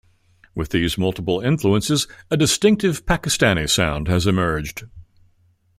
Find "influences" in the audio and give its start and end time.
1.41-2.07